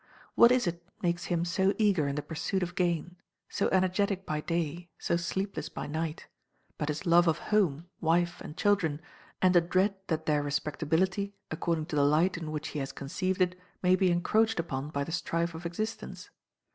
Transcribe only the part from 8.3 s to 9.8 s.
and children, and a